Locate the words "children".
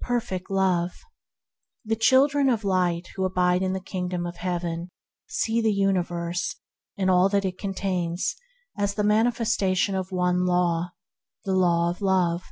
1.96-2.48